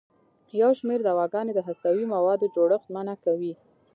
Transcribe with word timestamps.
یو 0.61 0.71
شمېر 0.79 0.99
دواګانې 1.07 1.53
د 1.55 1.59
هستوي 1.67 2.05
موادو 2.13 2.51
جوړښت 2.55 2.87
منع 2.95 3.15
کوي. 3.25 3.53